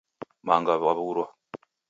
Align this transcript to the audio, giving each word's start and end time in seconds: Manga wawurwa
Manga 0.47 0.73
wawurwa 0.83 1.25